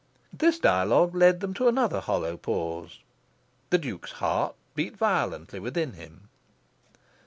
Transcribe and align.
This 0.33 0.57
dialogue 0.57 1.15
led 1.15 1.41
them 1.41 1.53
to 1.53 1.67
another 1.67 1.99
hollow 1.99 2.35
pause. 2.35 3.01
The 3.69 3.77
Duke's 3.77 4.13
heart 4.13 4.55
beat 4.75 4.97
violently 4.97 5.59
within 5.59 5.93
him. 5.93 6.27